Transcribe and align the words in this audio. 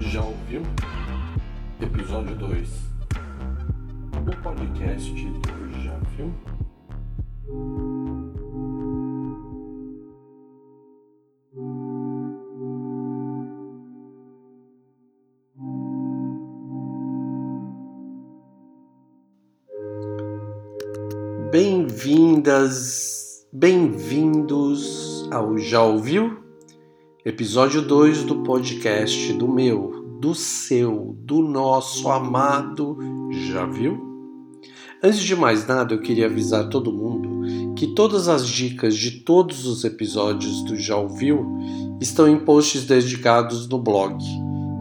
Já 0.00 0.22
ouviu? 0.22 0.62
Episódio 1.80 2.36
2 2.36 2.68
O 4.26 4.42
podcast 4.42 5.12
do 5.12 5.82
Já 5.82 5.98
Viu? 6.16 6.32
Bem-vindas, 21.50 23.46
bem-vindos 23.52 25.28
ao 25.30 25.56
Já 25.56 25.82
Ouviu? 25.82 26.42
Episódio 27.24 27.80
2 27.80 28.24
do 28.24 28.33
podcast 28.44 29.32
do 29.32 29.48
meu, 29.48 30.18
do 30.20 30.34
seu, 30.34 31.16
do 31.20 31.42
nosso 31.42 32.10
amado 32.10 32.98
Já 33.48 33.64
Viu? 33.64 33.98
Antes 35.02 35.20
de 35.20 35.34
mais 35.34 35.66
nada, 35.66 35.94
eu 35.94 36.00
queria 36.00 36.26
avisar 36.26 36.68
todo 36.68 36.92
mundo 36.92 37.74
que 37.74 37.88
todas 37.88 38.28
as 38.28 38.46
dicas 38.46 38.96
de 38.96 39.20
todos 39.22 39.66
os 39.66 39.82
episódios 39.82 40.62
do 40.62 40.76
Já 40.76 40.96
Ouviu 40.96 41.58
estão 42.00 42.28
em 42.28 42.38
posts 42.38 42.84
dedicados 42.84 43.66
no 43.66 43.78
blog. 43.78 44.22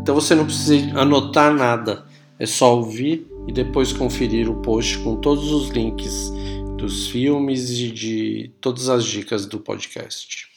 Então 0.02 0.13
você 0.13 0.35
não 0.35 0.45
precisa 0.45 0.99
anotar 0.99 1.54
nada, 1.54 2.05
é 2.38 2.45
só 2.45 2.76
ouvir 2.76 3.26
e 3.48 3.54
depois 3.54 3.93
conferir 3.93 4.49
o 4.49 4.62
post 4.62 4.99
com 4.99 5.16
todos 5.16 5.52
os 5.52 5.70
links 5.70 6.32
dos 6.77 7.07
filmes 7.07 7.70
e 7.80 7.90
de 7.90 8.52
todas 8.59 8.90
as 8.90 9.05
dicas 9.05 9.46
do 9.46 9.57
podcast. 9.57 10.52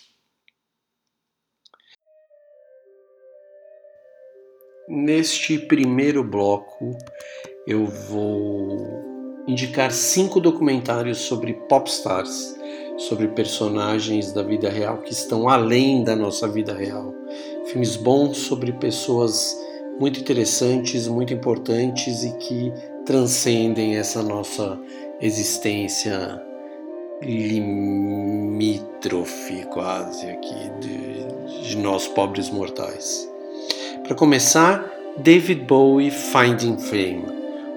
Neste 4.88 5.58
primeiro 5.58 6.22
bloco, 6.22 6.96
eu 7.66 7.86
vou 7.86 9.42
indicar 9.48 9.90
cinco 9.90 10.38
documentários 10.38 11.18
sobre 11.18 11.54
popstars, 11.68 12.56
sobre 12.96 13.26
personagens 13.26 14.32
da 14.32 14.44
vida 14.44 14.70
real 14.70 14.98
que 14.98 15.10
estão 15.12 15.48
além 15.48 16.04
da 16.04 16.14
nossa 16.14 16.46
vida 16.46 16.72
real. 16.72 17.12
Filmes 17.66 17.96
bons 17.96 18.36
sobre 18.36 18.72
pessoas 18.74 19.58
muito 19.98 20.20
interessantes, 20.20 21.08
muito 21.08 21.34
importantes 21.34 22.22
e 22.22 22.36
que 22.36 22.72
transcendem 23.04 23.96
essa 23.96 24.22
nossa 24.22 24.78
existência 25.20 26.40
limítrofe 27.22 28.86
quase 29.72 30.30
aqui 30.30 30.70
de, 30.78 31.26
de 31.70 31.76
nós 31.76 32.06
pobres 32.06 32.48
mortais. 32.50 33.28
Para 34.06 34.14
começar, 34.14 34.88
David 35.18 35.62
Bowie 35.62 36.12
Finding 36.12 36.78
Fame, 36.78 37.26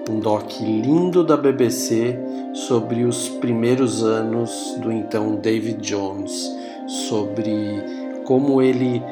um 0.08 0.20
doc 0.20 0.60
lindo 0.60 1.24
da 1.24 1.36
BBC 1.36 2.16
sobre 2.54 3.02
os 3.02 3.28
primeiros 3.28 4.04
anos 4.04 4.76
do 4.80 4.92
então 4.92 5.34
David 5.34 5.80
Jones, 5.80 6.56
sobre 6.86 7.82
como 8.24 8.62
ele 8.62 9.02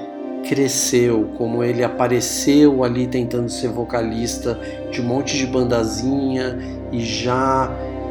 cresceu, 0.49 1.29
como 1.37 1.65
ele 1.65 1.83
apareceu 1.83 2.85
ali 2.85 3.09
tentando 3.09 3.49
ser 3.49 3.71
vocalista 3.71 4.57
de 4.93 5.01
um 5.01 5.05
monte 5.05 5.37
de 5.37 5.47
bandazinha 5.49 6.57
e 6.93 7.01
já 7.01 7.69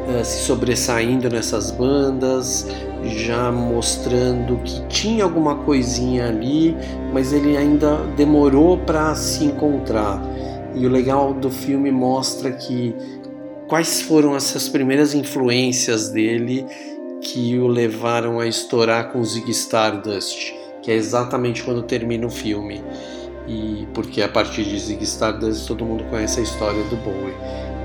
uh, 0.07 0.23
se 0.23 0.45
sobressaindo 0.45 1.29
nessas 1.29 1.71
bandas, 1.71 2.67
já 3.03 3.51
mostrando 3.51 4.57
que 4.63 4.81
tinha 4.87 5.23
alguma 5.23 5.55
coisinha 5.55 6.27
ali, 6.27 6.75
mas 7.13 7.33
ele 7.33 7.55
ainda 7.55 7.97
demorou 8.15 8.77
para 8.77 9.13
se 9.15 9.45
encontrar. 9.45 10.21
E 10.73 10.85
o 10.85 10.89
legal 10.89 11.33
do 11.33 11.49
filme 11.49 11.91
mostra 11.91 12.51
que 12.51 12.95
quais 13.67 14.01
foram 14.01 14.35
essas 14.35 14.69
primeiras 14.69 15.13
influências 15.13 16.09
dele 16.09 16.65
que 17.21 17.57
o 17.57 17.67
levaram 17.67 18.39
a 18.39 18.47
estourar 18.47 19.11
com 19.11 19.23
Zig 19.23 19.49
Stardust, 19.51 20.53
que 20.81 20.91
é 20.91 20.95
exatamente 20.95 21.63
quando 21.63 21.81
termina 21.81 22.27
o 22.27 22.29
filme. 22.29 22.83
E 23.47 23.87
porque 23.93 24.21
a 24.21 24.27
partir 24.27 24.63
de 24.63 24.77
Zig 24.77 25.03
Stardust 25.03 25.67
todo 25.67 25.85
mundo 25.85 26.03
conhece 26.09 26.39
a 26.39 26.43
história 26.43 26.83
do 26.83 26.95
Bowie. 26.97 27.33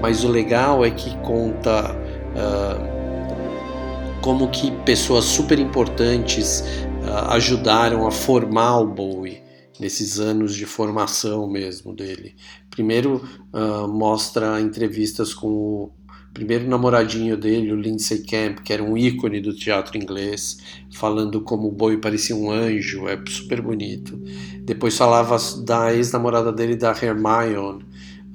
Mas 0.00 0.24
o 0.24 0.28
legal 0.28 0.84
é 0.84 0.90
que 0.90 1.16
conta 1.18 1.96
uh, 2.36 4.20
como 4.20 4.48
que 4.50 4.70
pessoas 4.84 5.24
super 5.24 5.58
importantes 5.58 6.60
uh, 7.02 7.30
ajudaram 7.30 8.06
a 8.06 8.10
formar 8.10 8.80
o 8.80 8.86
Bowie 8.86 9.42
nesses 9.80 10.20
anos 10.20 10.54
de 10.54 10.64
formação 10.64 11.48
mesmo 11.48 11.94
dele. 11.94 12.34
Primeiro 12.70 13.22
uh, 13.52 13.88
mostra 13.88 14.60
entrevistas 14.60 15.34
com 15.34 15.48
o 15.48 15.92
primeiro 16.32 16.66
namoradinho 16.68 17.36
dele, 17.36 17.72
o 17.72 17.76
Lindsay 17.76 18.22
Camp, 18.22 18.60
que 18.60 18.72
era 18.72 18.82
um 18.82 18.96
ícone 18.96 19.40
do 19.40 19.54
teatro 19.54 19.98
inglês, 19.98 20.58
falando 20.92 21.42
como 21.42 21.68
o 21.68 21.72
Bowie 21.72 21.98
parecia 21.98 22.34
um 22.34 22.50
anjo, 22.50 23.06
é 23.08 23.18
super 23.28 23.60
bonito. 23.60 24.18
Depois 24.62 24.96
falava 24.96 25.36
da 25.64 25.94
ex-namorada 25.94 26.52
dele, 26.52 26.76
da 26.76 26.90
Hermione, 26.90 27.84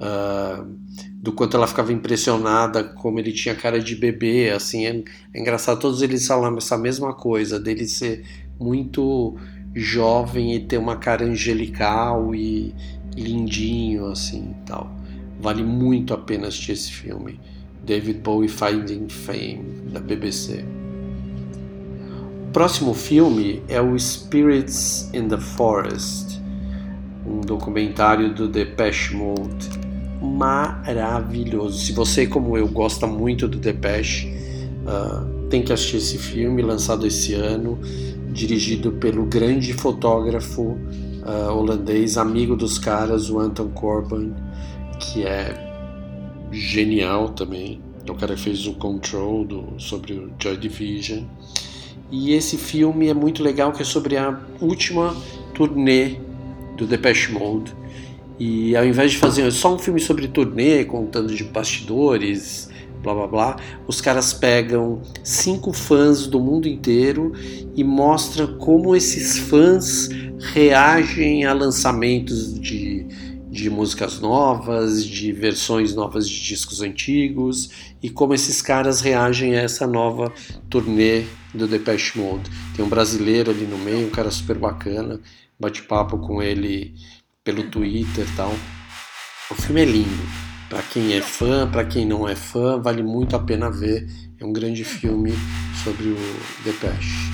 uh, 0.00 0.78
do 1.20 1.32
quanto 1.32 1.56
ela 1.56 1.66
ficava 1.66 1.92
impressionada 1.92 2.84
como 2.84 3.18
ele 3.18 3.32
tinha 3.32 3.54
cara 3.54 3.80
de 3.80 3.96
bebê, 3.96 4.50
assim, 4.50 4.86
é, 4.86 5.02
é 5.34 5.40
engraçado, 5.40 5.80
todos 5.80 6.00
eles 6.00 6.24
falam 6.24 6.56
essa 6.56 6.78
mesma 6.78 7.12
coisa, 7.12 7.58
dele 7.58 7.88
ser 7.88 8.24
muito 8.58 9.36
jovem 9.74 10.54
e 10.54 10.60
ter 10.60 10.78
uma 10.78 10.96
cara 10.96 11.24
angelical 11.24 12.34
e 12.34 12.72
lindinho, 13.16 14.06
assim, 14.06 14.54
tal. 14.64 14.96
Vale 15.40 15.64
muito 15.64 16.14
a 16.14 16.18
pena 16.18 16.46
assistir 16.46 16.72
esse 16.72 16.92
filme. 16.92 17.40
David 17.84 18.20
Bowie 18.20 18.48
Finding 18.48 19.08
Fame, 19.08 19.64
da 19.92 19.98
BBC. 19.98 20.64
O 22.46 22.50
próximo 22.52 22.94
filme 22.94 23.62
é 23.68 23.80
o 23.80 23.98
Spirits 23.98 25.10
in 25.12 25.28
the 25.28 25.38
Forest, 25.38 26.40
um 27.26 27.40
documentário 27.40 28.32
do 28.32 28.48
Depeche 28.48 29.14
Mode 29.16 29.87
maravilhoso. 30.20 31.78
Se 31.78 31.92
você, 31.92 32.26
como 32.26 32.56
eu, 32.56 32.68
gosta 32.68 33.06
muito 33.06 33.46
do 33.46 33.58
Depeche, 33.58 34.28
uh, 34.84 35.48
tem 35.48 35.62
que 35.62 35.72
assistir 35.72 35.98
esse 35.98 36.18
filme, 36.18 36.62
lançado 36.62 37.06
esse 37.06 37.34
ano, 37.34 37.78
dirigido 38.32 38.92
pelo 38.92 39.24
grande 39.24 39.72
fotógrafo 39.72 40.62
uh, 40.62 41.52
holandês, 41.52 42.16
amigo 42.16 42.56
dos 42.56 42.78
caras, 42.78 43.30
o 43.30 43.38
Anton 43.38 43.68
Corbijn, 43.68 44.34
que 44.98 45.24
é 45.24 45.66
genial 46.50 47.30
também. 47.30 47.80
É 48.06 48.10
o 48.10 48.14
cara 48.14 48.34
que 48.34 48.40
fez 48.40 48.66
o 48.66 48.74
Control 48.74 49.44
do, 49.44 49.64
sobre 49.78 50.14
o 50.14 50.32
Joy 50.38 50.56
Division. 50.56 51.24
E 52.10 52.32
esse 52.32 52.56
filme 52.56 53.08
é 53.08 53.14
muito 53.14 53.42
legal, 53.42 53.70
que 53.70 53.82
é 53.82 53.84
sobre 53.84 54.16
a 54.16 54.40
última 54.60 55.14
turnê 55.54 56.16
do 56.76 56.86
Depeche 56.86 57.32
Mode 57.32 57.76
e 58.38 58.76
ao 58.76 58.84
invés 58.84 59.12
de 59.12 59.18
fazer 59.18 59.50
só 59.50 59.74
um 59.74 59.78
filme 59.78 60.00
sobre 60.00 60.28
turnê, 60.28 60.84
contando 60.84 61.34
de 61.34 61.42
bastidores, 61.42 62.68
blá 63.02 63.14
blá 63.14 63.26
blá, 63.26 63.56
os 63.86 64.00
caras 64.00 64.32
pegam 64.32 65.02
cinco 65.24 65.72
fãs 65.72 66.26
do 66.26 66.38
mundo 66.38 66.68
inteiro 66.68 67.32
e 67.74 67.82
mostram 67.82 68.58
como 68.58 68.94
esses 68.94 69.38
fãs 69.38 70.08
reagem 70.52 71.44
a 71.44 71.52
lançamentos 71.52 72.58
de, 72.58 73.06
de 73.50 73.68
músicas 73.68 74.20
novas, 74.20 75.04
de 75.04 75.32
versões 75.32 75.94
novas 75.94 76.28
de 76.28 76.40
discos 76.40 76.80
antigos 76.80 77.70
e 78.00 78.08
como 78.08 78.34
esses 78.34 78.62
caras 78.62 79.00
reagem 79.00 79.56
a 79.56 79.62
essa 79.62 79.86
nova 79.86 80.32
turnê 80.70 81.24
do 81.52 81.66
Depeche 81.66 82.18
Mode. 82.18 82.50
Tem 82.76 82.84
um 82.84 82.88
brasileiro 82.88 83.50
ali 83.50 83.66
no 83.66 83.78
meio, 83.78 84.06
um 84.06 84.10
cara 84.10 84.30
super 84.30 84.58
bacana, 84.58 85.20
bate 85.58 85.82
papo 85.82 86.18
com 86.18 86.40
ele 86.40 86.94
pelo 87.48 87.62
Twitter 87.62 88.26
e 88.30 88.36
tal. 88.36 88.54
O 89.50 89.54
filme 89.54 89.80
é 89.80 89.84
lindo. 89.86 90.22
Para 90.68 90.82
quem 90.82 91.14
é 91.14 91.22
fã, 91.22 91.66
para 91.66 91.82
quem 91.82 92.04
não 92.04 92.28
é 92.28 92.36
fã, 92.36 92.78
vale 92.78 93.02
muito 93.02 93.34
a 93.34 93.38
pena 93.38 93.70
ver. 93.70 94.06
É 94.38 94.44
um 94.44 94.52
grande 94.52 94.84
filme 94.84 95.32
sobre 95.82 96.08
o 96.08 96.16
Depeche. 96.62 97.32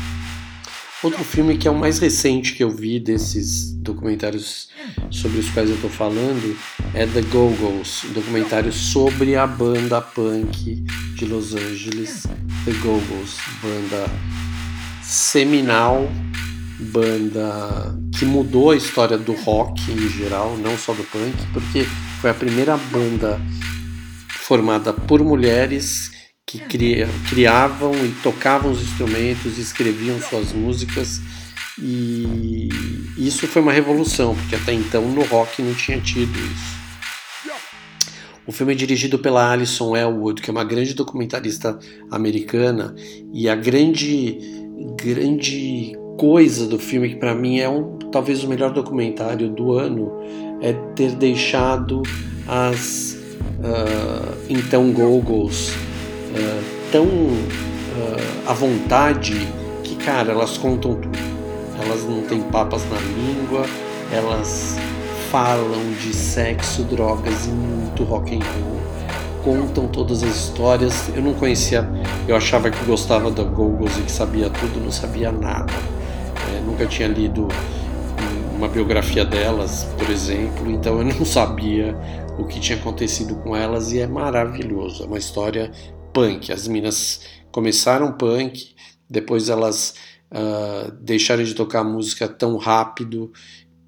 Outro 1.03 1.25
filme 1.25 1.59
que 1.59 1.67
é 1.67 1.71
o 1.71 1.75
mais 1.75 1.99
recente 1.99 2.55
que 2.55 2.63
eu 2.63 2.71
vi 2.71 3.01
desses 3.01 3.73
documentários 3.73 4.69
sobre 5.11 5.41
os 5.41 5.51
quais 5.51 5.69
eu 5.69 5.75
estou 5.75 5.91
falando 5.91 6.57
é 6.95 7.05
The 7.07 7.23
Go-Go's, 7.23 8.05
um 8.05 8.13
documentário 8.13 8.73
sobre 8.73 9.35
a 9.35 9.49
banda 9.49 10.01
punk 10.01 10.77
de 11.17 11.25
Los 11.25 11.55
Angeles, 11.55 12.23
The 12.65 12.73
Go-Go's, 12.85 13.37
banda 13.61 14.09
seminal 15.03 16.09
banda 16.79 17.97
que 18.19 18.25
mudou 18.25 18.71
a 18.71 18.77
história 18.77 19.17
do 19.17 19.33
rock 19.33 19.91
em 19.93 20.09
geral, 20.09 20.57
não 20.57 20.77
só 20.77 20.93
do 20.93 21.05
punk, 21.05 21.35
porque 21.53 21.85
foi 22.21 22.31
a 22.31 22.35
primeira 22.35 22.77
banda 22.77 23.41
formada 24.29 24.93
por 24.93 25.23
mulheres 25.23 26.11
que 26.47 26.59
criavam 27.29 27.93
e 28.05 28.11
tocavam 28.23 28.73
os 28.73 28.83
instrumentos, 28.83 29.59
escreviam 29.59 30.21
suas 30.21 30.53
músicas 30.53 31.21
e 31.79 32.69
isso 33.17 33.47
foi 33.49 33.63
uma 33.63 33.73
revolução, 33.73 34.35
porque 34.35 34.55
até 34.55 34.73
então 34.73 35.09
no 35.09 35.23
rock 35.25 35.63
não 35.63 35.75
tinha 35.75 36.01
tido 36.01 36.39
isso. 36.39 36.85
O 38.47 38.53
filme 38.53 38.75
é 38.75 38.77
dirigido 38.77 39.19
pela 39.19 39.51
Alison 39.51 39.97
Elwood, 39.97 40.43
que 40.43 40.51
é 40.51 40.53
uma 40.53 40.65
grande 40.65 40.93
documentarista 40.93 41.79
americana, 42.11 42.95
e 43.33 43.49
a 43.49 43.57
grande 43.57 44.39
grande 45.03 45.97
coisa 46.17 46.67
do 46.67 46.79
filme 46.79 47.11
que 47.11 47.17
para 47.17 47.35
mim 47.35 47.59
é 47.59 47.69
um, 47.69 47.99
talvez 48.11 48.43
o 48.45 48.49
melhor 48.49 48.73
documentário 48.73 49.49
do 49.49 49.73
ano 49.73 50.13
é 50.61 50.73
ter 50.95 51.13
deixado 51.13 52.03
as 52.47 53.19
uh, 53.61 54.37
então 54.49 54.93
goggles 54.93 55.71
uh, 55.71 56.65
tão 56.93 57.07
uh, 57.07 58.47
à 58.47 58.53
vontade 58.53 59.47
que 59.83 59.97
cara 59.97 60.33
elas 60.33 60.57
contam 60.57 60.95
tudo. 60.95 61.19
Elas 61.85 62.05
não 62.05 62.23
têm 62.23 62.41
papas 62.43 62.83
na 62.89 62.99
língua 62.99 63.67
elas 64.13 64.77
falam 65.31 65.93
de 66.01 66.15
sexo 66.15 66.83
drogas 66.85 67.47
e 67.47 67.49
muito 67.49 68.05
rock 68.05 68.37
and 68.37 68.39
roll. 68.39 68.81
Contam 69.43 69.89
todas 69.89 70.23
as 70.23 70.37
histórias. 70.37 71.09
Eu 71.15 71.23
não 71.23 71.35
conhecia 71.35 71.89
eu 72.27 72.37
achava 72.37 72.71
que 72.71 72.85
gostava 72.85 73.31
da 73.31 73.43
goggles 73.43 73.99
e 73.99 74.03
que 74.03 74.13
sabia 74.13 74.49
tudo 74.49 74.81
não 74.83 74.91
sabia 74.91 75.31
nada 75.31 75.73
nunca 76.65 76.87
tinha 76.87 77.09
lido 77.09 77.49
uma 78.57 78.69
biografia 78.69 79.25
delas, 79.25 79.85
por 79.99 80.09
exemplo, 80.11 80.71
então 80.71 80.99
eu 80.99 81.05
não 81.15 81.25
sabia 81.25 81.97
o 82.39 82.45
que 82.47 82.59
tinha 82.59 82.79
acontecido 82.79 83.37
com 83.37 83.55
elas 83.55 83.93
e 83.93 84.01
é 84.01 84.07
maravilhoso. 84.07 85.03
É 85.03 85.07
uma 85.07 85.19
história 85.19 85.71
punk. 86.13 86.53
As 86.53 86.67
minas 86.67 87.21
começaram 87.53 88.13
punk, 88.13 88.75
depois 89.09 89.49
elas 89.49 89.95
uh, 90.33 90.91
deixaram 91.01 91.45
de 91.45 91.55
tocar 91.55 91.85
música 91.85 92.27
tão 92.27 92.57
rápido 92.57 93.33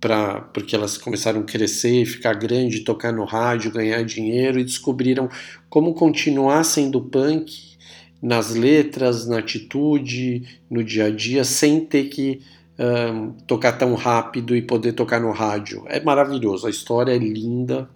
pra, 0.01 0.43
porque 0.53 0.77
elas 0.77 0.99
começaram 0.99 1.41
a 1.41 1.45
crescer, 1.45 2.05
ficar 2.05 2.35
grande, 2.35 2.81
tocar 2.81 3.13
no 3.13 3.25
rádio, 3.25 3.73
ganhar 3.73 4.03
dinheiro 4.05 4.59
e 4.59 4.65
descobriram 4.65 5.29
como 5.69 5.95
continuar 5.95 6.65
sendo 6.65 7.01
punk 7.01 7.77
nas 8.21 8.55
letras, 8.55 9.27
na 9.27 9.39
atitude, 9.39 10.43
no 10.71 10.83
dia 10.83 11.07
a 11.07 11.11
dia, 11.11 11.45
sem 11.45 11.81
ter 11.81 12.05
que 12.05 12.41
um, 12.79 13.33
tocar 13.47 13.73
tão 13.73 13.95
rápido 13.95 14.55
e 14.55 14.63
poder 14.63 14.93
tocar 14.93 15.21
no 15.21 15.31
rádio. 15.31 15.85
É 15.87 16.01
maravilhoso, 16.01 16.67
a 16.67 16.71
história 16.71 17.13
é 17.13 17.19
linda. 17.19 17.89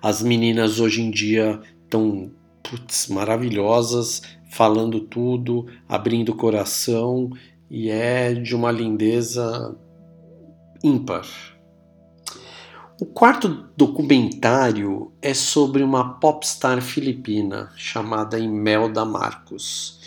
As 0.00 0.22
meninas 0.22 0.80
hoje 0.80 1.02
em 1.02 1.10
dia 1.10 1.60
estão 1.84 2.30
maravilhosas, 3.10 4.22
falando 4.50 5.00
tudo, 5.00 5.66
abrindo 5.88 6.30
o 6.30 6.36
coração 6.36 7.30
e 7.70 7.90
é 7.90 8.34
de 8.34 8.54
uma 8.54 8.70
lindeza 8.70 9.76
ímpar. 10.82 11.26
O 13.00 13.06
quarto 13.06 13.66
documentário 13.76 15.10
é 15.20 15.34
sobre 15.34 15.82
uma 15.82 16.20
popstar 16.20 16.80
filipina 16.80 17.72
chamada 17.76 18.38
Imelda 18.38 19.04
Marcos. 19.04 20.01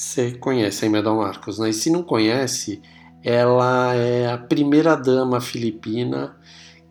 Você 0.00 0.30
conhece 0.30 0.82
a 0.82 0.88
Imelda 0.88 1.12
Marcos, 1.12 1.58
né? 1.58 1.68
E 1.68 1.74
se 1.74 1.90
não 1.90 2.02
conhece, 2.02 2.80
ela 3.22 3.94
é 3.94 4.32
a 4.32 4.38
primeira 4.38 4.96
dama 4.96 5.42
filipina 5.42 6.34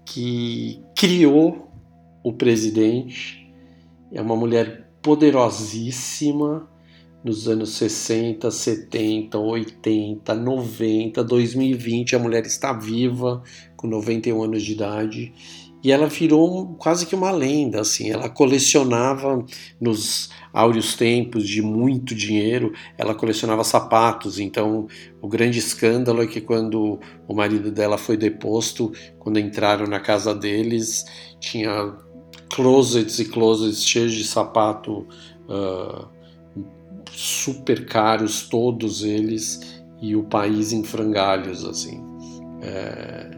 que 0.06 0.80
criou 0.96 1.72
o 2.24 2.32
presidente. 2.32 3.52
É 4.14 4.22
uma 4.22 4.36
mulher 4.36 4.92
poderosíssima 5.02 6.70
nos 7.24 7.48
anos 7.48 7.72
60, 7.72 8.52
70, 8.52 9.40
80, 9.40 10.36
90, 10.36 11.24
2020. 11.24 12.16
A 12.16 12.20
mulher 12.20 12.46
está 12.46 12.74
viva, 12.74 13.42
com 13.76 13.88
91 13.88 14.44
anos 14.44 14.62
de 14.62 14.74
idade, 14.74 15.34
e 15.84 15.92
ela 15.92 16.06
virou 16.06 16.76
quase 16.76 17.06
que 17.06 17.16
uma 17.16 17.32
lenda, 17.32 17.82
assim, 17.82 18.12
ela 18.12 18.30
colecionava 18.30 19.44
nos 19.80 20.30
áureos 20.54 20.96
tempos 20.96 21.48
de 21.48 21.62
muito 21.62 22.16
dinheiro, 22.16 22.74
ela 22.98 23.14
colecionava 23.14 23.64
sapatos, 23.64 24.40
então 24.40 24.88
o 25.22 25.28
grande 25.28 25.60
escândalo 25.60 26.24
é 26.24 26.28
que 26.28 26.42
quando 26.42 27.00
o 27.28 27.34
marido 27.34 27.72
dela 27.72 27.98
foi 27.98 28.18
deposto, 28.18 28.92
quando 29.20 29.40
entraram 29.40 29.86
na 29.86 30.00
casa 30.00 30.34
deles, 30.34 31.06
tinha 31.40 31.96
closets 32.50 33.20
e 33.20 33.26
closets 33.26 33.86
cheios 33.86 34.14
de 34.14 34.24
sapato 34.24 35.08
uh, 35.48 36.08
super 37.12 37.86
caros, 37.86 38.48
todos 38.48 39.04
eles, 39.04 39.82
e 40.02 40.16
o 40.16 40.24
país 40.24 40.72
em 40.72 40.84
frangalhos, 40.84 41.66
assim. 41.66 42.02
É, 42.62 43.32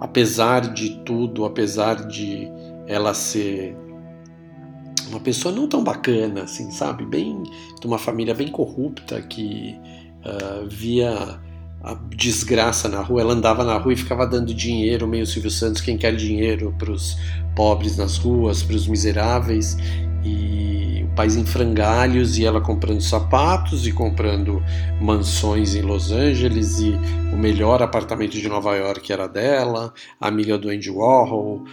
apesar 0.00 0.72
de 0.72 1.02
tudo, 1.04 1.44
apesar 1.44 2.06
de 2.06 2.48
ela 2.86 3.14
ser 3.14 3.76
uma 5.08 5.20
pessoa 5.20 5.54
não 5.54 5.68
tão 5.68 5.82
bacana, 5.82 6.42
assim, 6.42 6.70
sabe? 6.70 7.04
Bem 7.04 7.42
de 7.80 7.86
uma 7.86 7.98
família 7.98 8.34
bem 8.34 8.48
corrupta 8.48 9.20
que 9.22 9.76
uh, 10.24 10.68
via 10.68 11.40
a 11.82 11.94
desgraça 12.16 12.88
na 12.88 13.02
rua. 13.02 13.20
Ela 13.20 13.34
andava 13.34 13.62
na 13.62 13.76
rua 13.76 13.92
e 13.92 13.96
ficava 13.96 14.26
dando 14.26 14.54
dinheiro, 14.54 15.06
meio 15.06 15.26
Silvio 15.26 15.50
Santos, 15.50 15.82
quem 15.82 15.98
quer 15.98 16.16
dinheiro 16.16 16.74
para 16.78 16.90
os 16.90 17.16
pobres 17.54 17.96
nas 17.96 18.16
ruas, 18.16 18.62
para 18.62 18.76
os 18.76 18.86
miseráveis. 18.86 19.76
E 20.24 21.04
o 21.04 21.14
país 21.14 21.36
em 21.36 21.44
frangalhos 21.44 22.38
e 22.38 22.44
ela 22.44 22.60
comprando 22.60 23.00
sapatos 23.00 23.86
e 23.86 23.92
comprando 23.92 24.62
mansões 25.00 25.74
em 25.74 25.82
Los 25.82 26.10
Angeles 26.10 26.78
e 26.78 26.92
o 27.32 27.36
melhor 27.36 27.82
apartamento 27.82 28.32
de 28.32 28.48
Nova 28.48 28.74
York 28.74 29.12
era 29.12 29.28
dela, 29.28 29.92
amiga 30.20 30.56
do 30.56 30.68
Andy 30.70 30.90
Warhol, 30.90 31.64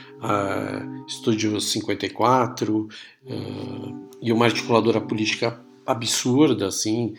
Estúdio 1.07 1.59
54 1.59 2.87
uh, 3.25 4.09
e 4.21 4.31
uma 4.31 4.45
articuladora 4.45 4.99
política 4.99 5.59
absurda, 5.85 6.67
assim, 6.67 7.15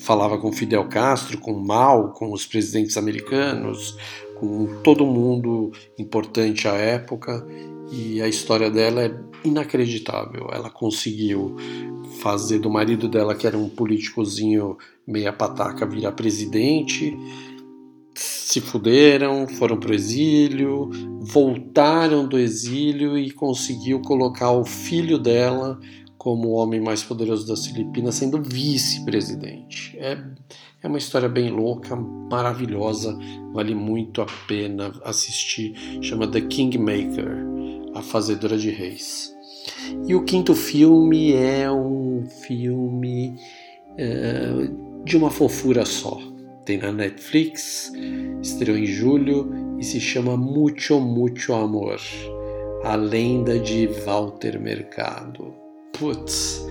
falava 0.00 0.38
com 0.38 0.52
Fidel 0.52 0.88
Castro, 0.88 1.38
com 1.38 1.52
Mao, 1.54 2.12
com 2.12 2.32
os 2.32 2.46
presidentes 2.46 2.96
americanos, 2.96 3.96
com 4.38 4.80
todo 4.82 5.06
mundo 5.06 5.72
importante 5.98 6.68
à 6.68 6.74
época 6.74 7.46
e 7.90 8.20
a 8.20 8.28
história 8.28 8.70
dela 8.70 9.02
é 9.02 9.14
inacreditável. 9.44 10.48
Ela 10.52 10.70
conseguiu 10.70 11.56
fazer 12.20 12.58
do 12.58 12.70
marido 12.70 13.08
dela, 13.08 13.34
que 13.34 13.46
era 13.46 13.56
um 13.56 13.68
políticozinho 13.68 14.76
meia 15.06 15.32
pataca, 15.32 15.86
virar 15.86 16.12
presidente. 16.12 17.16
Se 18.14 18.60
fuderam, 18.60 19.46
foram 19.46 19.78
para 19.78 19.90
o 19.90 19.94
exílio, 19.94 20.90
voltaram 21.20 22.26
do 22.26 22.38
exílio 22.38 23.16
e 23.18 23.30
conseguiu 23.30 24.00
colocar 24.00 24.50
o 24.50 24.64
filho 24.64 25.18
dela 25.18 25.78
como 26.16 26.48
o 26.48 26.52
homem 26.52 26.80
mais 26.80 27.02
poderoso 27.02 27.46
das 27.46 27.66
Filipinas, 27.66 28.16
sendo 28.16 28.42
vice-presidente. 28.42 29.96
É, 29.98 30.18
é 30.82 30.86
uma 30.86 30.98
história 30.98 31.28
bem 31.28 31.50
louca, 31.50 31.96
maravilhosa, 31.96 33.18
vale 33.52 33.74
muito 33.74 34.22
a 34.22 34.26
pena 34.46 34.92
assistir. 35.04 35.74
Chama 36.00 36.26
The 36.28 36.42
Kingmaker, 36.42 37.44
a 37.94 38.02
Fazedora 38.02 38.56
de 38.56 38.70
Reis. 38.70 39.34
E 40.06 40.14
o 40.14 40.22
quinto 40.22 40.54
filme 40.54 41.32
é 41.32 41.70
um 41.70 42.24
filme 42.46 43.36
é, 43.96 44.70
de 45.04 45.16
uma 45.16 45.30
fofura 45.30 45.84
só. 45.84 46.18
Tem 46.64 46.78
na 46.78 46.92
Netflix, 46.92 47.92
estreou 48.42 48.78
em 48.78 48.86
julho 48.86 49.50
e 49.78 49.84
se 49.84 49.98
chama 49.98 50.36
Mucho 50.36 51.00
Mucho 51.00 51.54
Amor. 51.54 51.98
A 52.84 52.94
lenda 52.94 53.58
de 53.58 53.88
Walter 54.04 54.60
Mercado. 54.60 55.52
Putz, 55.98 56.64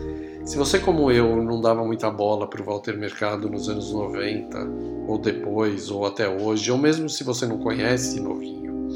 se 0.48 0.56
você 0.56 0.80
como 0.80 1.12
eu 1.12 1.44
não 1.44 1.60
dava 1.60 1.84
muita 1.84 2.10
bola 2.10 2.48
para 2.48 2.62
o 2.62 2.64
Walter 2.64 2.98
Mercado 2.98 3.50
nos 3.50 3.68
anos 3.68 3.92
90, 3.92 4.58
ou 5.06 5.18
depois, 5.18 5.92
ou 5.92 6.06
até 6.06 6.30
hoje, 6.30 6.72
ou 6.72 6.78
mesmo 6.78 7.10
se 7.10 7.22
você 7.26 7.46
não 7.46 7.58
conhece 7.58 8.22
novinho, 8.22 8.88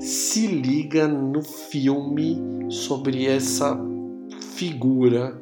se 0.00 0.46
liga 0.46 1.06
no 1.06 1.42
filme 1.42 2.40
sobre 2.70 3.26
essa 3.26 3.78
figura 4.54 5.38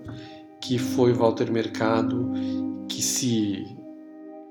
que 0.61 0.77
foi 0.77 1.13
Walter 1.13 1.53
Mercado, 1.53 2.33
que 2.89 3.01
se 3.01 3.65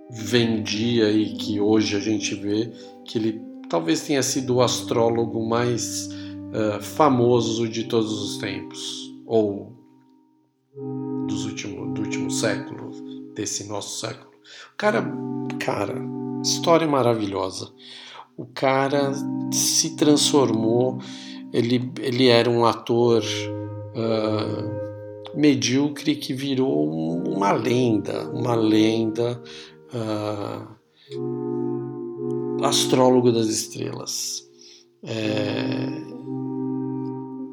vendia 0.09 1.11
e 1.11 1.33
que 1.33 1.59
hoje 1.59 1.97
a 1.97 1.99
gente 1.99 2.33
vê 2.33 2.71
que 3.03 3.17
ele 3.17 3.41
talvez 3.69 4.03
tenha 4.03 4.23
sido 4.23 4.55
o 4.55 4.61
astrólogo 4.61 5.45
mais 5.45 6.07
uh, 6.07 6.81
famoso 6.81 7.67
de 7.67 7.83
todos 7.83 8.09
os 8.23 8.37
tempos 8.37 9.11
ou 9.25 9.72
dos 11.27 11.45
último, 11.45 11.93
do 11.93 12.01
último 12.01 12.31
século, 12.31 12.91
desse 13.33 13.67
nosso 13.67 13.99
século. 13.99 14.31
O 14.73 14.77
cara, 14.77 15.05
cara, 15.59 15.95
história 16.41 16.87
maravilhosa. 16.87 17.71
O 18.35 18.45
cara 18.45 19.13
se 19.51 19.95
transformou, 19.95 20.99
ele, 21.51 21.91
ele 22.01 22.27
era 22.27 22.49
um 22.49 22.65
ator 22.65 23.23
uh, 23.95 25.37
medíocre 25.37 26.15
que 26.15 26.33
virou 26.33 26.89
uma 27.27 27.51
lenda, 27.51 28.29
uma 28.31 28.55
lenda 28.55 29.41
uh, 29.93 30.67
astrólogo 32.65 33.31
das 33.31 33.47
estrelas. 33.47 34.49
É... 35.03 35.89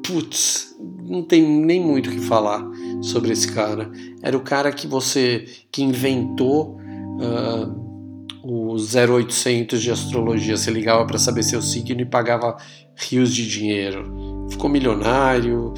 Putz, 0.05 0.75
não 1.11 1.21
tem 1.21 1.43
nem 1.43 1.81
muito 1.81 2.09
o 2.09 2.13
que 2.13 2.21
falar 2.21 2.65
sobre 3.01 3.33
esse 3.33 3.51
cara. 3.51 3.91
Era 4.23 4.37
o 4.37 4.41
cara 4.41 4.71
que 4.71 4.87
você 4.87 5.45
que 5.69 5.83
inventou 5.83 6.77
uh, 7.19 8.41
o 8.41 8.75
0800 8.75 9.81
de 9.81 9.91
astrologia. 9.91 10.55
Você 10.55 10.71
ligava 10.71 11.05
para 11.05 11.19
saber 11.19 11.43
seu 11.43 11.61
signo 11.61 11.99
e 11.99 12.05
pagava 12.05 12.55
rios 12.95 13.35
de 13.35 13.45
dinheiro. 13.45 14.47
Ficou 14.49 14.69
milionário, 14.69 15.73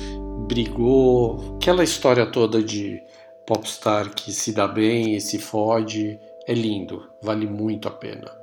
brigou, 0.48 1.56
aquela 1.56 1.84
história 1.84 2.28
toda 2.28 2.62
de 2.62 3.02
popstar 3.48 4.14
que 4.14 4.32
se 4.32 4.54
dá 4.54 4.68
bem 4.68 5.16
e 5.16 5.22
se 5.22 5.40
fode. 5.40 6.20
É 6.46 6.54
lindo, 6.54 7.02
vale 7.24 7.48
muito 7.48 7.88
a 7.88 7.92
pena. 7.92 8.43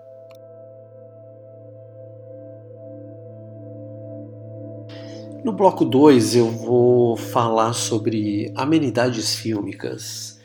No 5.42 5.52
bloco 5.52 5.86
2 5.86 6.36
eu 6.36 6.50
vou 6.50 7.16
falar 7.16 7.72
sobre 7.72 8.52
amenidades 8.54 9.34
fílmicas, 9.36 10.38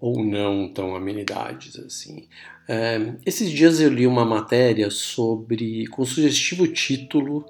ou 0.00 0.24
não 0.24 0.72
tão 0.72 0.96
amenidades 0.96 1.78
assim. 1.78 2.26
É, 2.68 3.14
esses 3.24 3.48
dias 3.48 3.80
eu 3.80 3.88
li 3.88 4.08
uma 4.08 4.24
matéria 4.24 4.90
sobre, 4.90 5.86
com 5.86 6.04
sugestivo 6.04 6.66
título, 6.66 7.44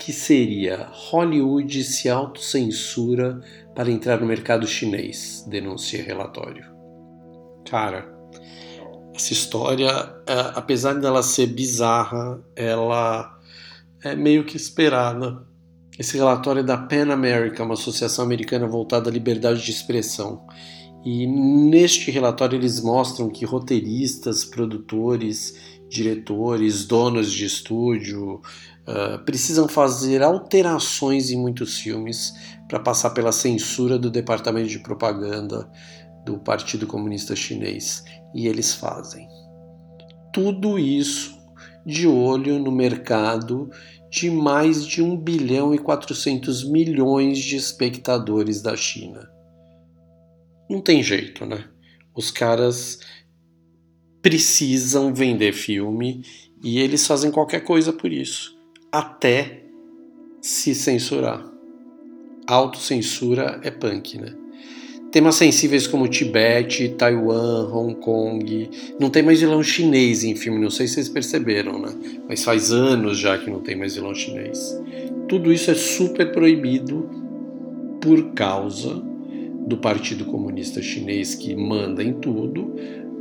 que 0.00 0.12
seria 0.12 0.88
Hollywood 0.90 1.84
se 1.84 2.08
autocensura 2.08 3.40
para 3.72 3.90
entrar 3.90 4.20
no 4.20 4.26
mercado 4.26 4.66
chinês, 4.66 5.46
denuncia 5.48 6.02
relatório. 6.02 6.64
Cara, 7.70 8.12
essa 9.14 9.32
história, 9.32 9.88
é, 10.26 10.32
apesar 10.56 10.94
dela 10.94 11.22
ser 11.22 11.46
bizarra, 11.46 12.42
ela 12.56 13.38
é 14.02 14.16
meio 14.16 14.44
que 14.44 14.56
esperada 14.56 15.48
esse 16.00 16.16
relatório 16.16 16.60
é 16.60 16.62
da 16.62 16.78
Pan 16.78 17.12
America, 17.12 17.62
uma 17.62 17.74
associação 17.74 18.24
americana 18.24 18.66
voltada 18.66 19.10
à 19.10 19.12
liberdade 19.12 19.62
de 19.62 19.70
expressão. 19.70 20.46
E 21.04 21.26
neste 21.26 22.10
relatório 22.10 22.56
eles 22.56 22.80
mostram 22.80 23.28
que 23.28 23.44
roteiristas, 23.44 24.42
produtores, 24.42 25.54
diretores, 25.90 26.86
donos 26.86 27.30
de 27.30 27.44
estúdio 27.44 28.36
uh, 28.36 29.22
precisam 29.26 29.68
fazer 29.68 30.22
alterações 30.22 31.30
em 31.30 31.36
muitos 31.36 31.76
filmes 31.76 32.32
para 32.66 32.80
passar 32.80 33.10
pela 33.10 33.30
censura 33.30 33.98
do 33.98 34.10
departamento 34.10 34.70
de 34.70 34.78
propaganda 34.78 35.70
do 36.24 36.38
Partido 36.38 36.86
Comunista 36.86 37.36
Chinês. 37.36 38.02
E 38.34 38.48
eles 38.48 38.72
fazem. 38.74 39.28
Tudo 40.32 40.78
isso 40.78 41.38
de 41.84 42.06
olho 42.06 42.58
no 42.58 42.72
mercado 42.72 43.68
de 44.10 44.28
mais 44.30 44.84
de 44.84 45.00
1 45.00 45.16
bilhão 45.16 45.74
e 45.74 45.78
400 45.78 46.64
milhões 46.64 47.38
de 47.38 47.56
espectadores 47.56 48.60
da 48.60 48.76
China. 48.76 49.30
Não 50.68 50.80
tem 50.80 51.02
jeito, 51.02 51.46
né? 51.46 51.68
Os 52.14 52.30
caras 52.30 53.00
precisam 54.20 55.14
vender 55.14 55.52
filme 55.52 56.24
e 56.62 56.78
eles 56.78 57.06
fazem 57.06 57.30
qualquer 57.30 57.60
coisa 57.60 57.92
por 57.92 58.12
isso, 58.12 58.58
até 58.92 59.64
se 60.42 60.74
censurar. 60.74 61.48
Autocensura 62.46 63.60
é 63.62 63.70
punk, 63.70 64.18
né? 64.18 64.39
Temas 65.10 65.34
sensíveis 65.34 65.88
como 65.88 66.06
Tibete, 66.06 66.90
Taiwan, 66.90 67.68
Hong 67.72 67.94
Kong. 67.96 68.70
Não 68.98 69.10
tem 69.10 69.22
mais 69.22 69.40
vilão 69.40 69.62
chinês 69.62 70.22
em 70.22 70.36
filme, 70.36 70.60
não 70.60 70.70
sei 70.70 70.86
se 70.86 70.94
vocês 70.94 71.08
perceberam, 71.08 71.80
né? 71.80 71.92
Mas 72.28 72.44
faz 72.44 72.70
anos 72.70 73.18
já 73.18 73.36
que 73.36 73.50
não 73.50 73.60
tem 73.60 73.76
mais 73.76 73.96
vilão 73.96 74.14
chinês. 74.14 74.80
Tudo 75.28 75.52
isso 75.52 75.70
é 75.70 75.74
super 75.74 76.30
proibido 76.30 77.08
por 78.00 78.32
causa 78.32 79.02
do 79.66 79.76
Partido 79.76 80.24
Comunista 80.24 80.80
Chinês 80.80 81.34
que 81.34 81.54
manda 81.54 82.02
em 82.02 82.14
tudo, 82.14 82.62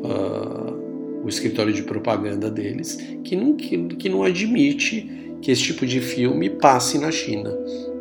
uh, 0.03 1.23
o 1.23 1.27
escritório 1.27 1.73
de 1.73 1.83
propaganda 1.83 2.49
deles, 2.49 2.95
que 3.23 3.35
não, 3.35 3.55
que, 3.55 3.77
que 3.95 4.09
não 4.09 4.23
admite 4.23 5.35
que 5.41 5.51
esse 5.51 5.63
tipo 5.63 5.85
de 5.85 5.99
filme 6.01 6.49
passe 6.49 6.97
na 6.97 7.11
China. 7.11 7.51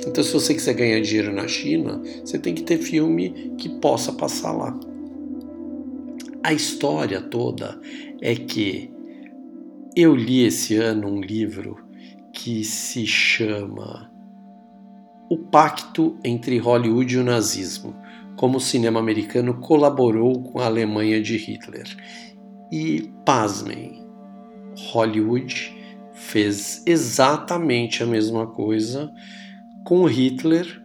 Então, 0.07 0.23
se 0.23 0.33
você 0.33 0.55
quiser 0.55 0.75
ganhar 0.75 1.01
dinheiro 1.01 1.33
na 1.33 1.49
China, 1.49 2.01
você 2.25 2.39
tem 2.39 2.55
que 2.55 2.63
ter 2.63 2.79
filme 2.79 3.55
que 3.59 3.69
possa 3.69 4.13
passar 4.13 4.53
lá. 4.53 4.79
A 6.43 6.53
história 6.53 7.21
toda 7.21 7.81
é 8.21 8.35
que 8.35 8.91
eu 9.97 10.15
li 10.15 10.45
esse 10.45 10.77
ano 10.77 11.09
um 11.09 11.21
livro 11.21 11.77
que 12.33 12.63
se 12.63 13.05
chama 13.07 14.11
O 15.29 15.37
Pacto 15.37 16.17
entre 16.25 16.59
Hollywood 16.59 17.15
e 17.15 17.19
o 17.19 17.25
Nazismo: 17.25 17.97
Como 18.37 18.59
o 18.59 18.61
cinema 18.61 19.01
americano 19.01 19.55
colaborou 19.61 20.43
com 20.43 20.61
a 20.61 20.67
Alemanha 20.67 21.21
de 21.21 21.37
Hitler. 21.37 21.89
E 22.71 23.11
pasmem, 23.25 24.07
Hollywood 24.93 25.77
fez 26.13 26.83
exatamente 26.87 28.03
a 28.03 28.07
mesma 28.07 28.47
coisa 28.47 29.13
com 29.89 30.05
Hitler, 30.05 30.83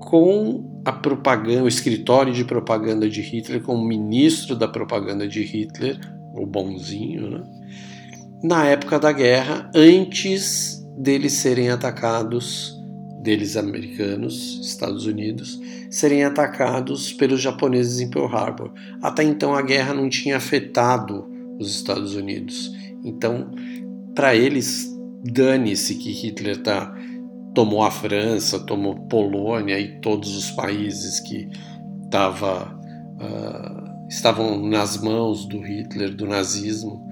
com 0.00 0.82
a 0.84 0.90
propaganda, 0.90 1.62
o 1.62 1.68
escritório 1.68 2.32
de 2.32 2.44
propaganda 2.44 3.08
de 3.08 3.20
Hitler, 3.20 3.62
com 3.62 3.76
o 3.76 3.86
ministro 3.86 4.56
da 4.56 4.66
propaganda 4.66 5.28
de 5.28 5.40
Hitler, 5.44 6.00
o 6.34 6.44
bonzinho, 6.44 7.30
né? 7.30 7.42
na 8.42 8.66
época 8.66 8.98
da 8.98 9.12
guerra, 9.12 9.70
antes 9.72 10.84
deles 10.98 11.34
serem 11.34 11.70
atacados, 11.70 12.76
deles 13.22 13.56
americanos, 13.56 14.58
Estados 14.60 15.06
Unidos, 15.06 15.60
serem 15.88 16.24
atacados 16.24 17.12
pelos 17.12 17.40
japoneses 17.40 18.00
em 18.00 18.10
Pearl 18.10 18.34
Harbor. 18.34 18.72
Até 19.00 19.22
então 19.22 19.54
a 19.54 19.62
guerra 19.62 19.94
não 19.94 20.08
tinha 20.08 20.38
afetado 20.38 21.24
os 21.56 21.70
Estados 21.70 22.16
Unidos. 22.16 22.68
Então, 23.04 23.52
para 24.12 24.34
eles, 24.34 24.92
dane-se 25.22 25.94
que 25.94 26.10
Hitler 26.10 26.56
está 26.56 26.92
tomou 27.54 27.82
a 27.82 27.90
França, 27.90 28.58
tomou 28.58 28.94
Polônia 29.06 29.78
e 29.78 30.00
todos 30.00 30.36
os 30.36 30.50
países 30.50 31.20
que 31.20 31.48
tava, 32.10 32.72
uh, 33.20 34.08
estavam 34.08 34.60
nas 34.66 35.00
mãos 35.00 35.46
do 35.46 35.60
Hitler, 35.60 36.14
do 36.14 36.26
nazismo, 36.26 37.06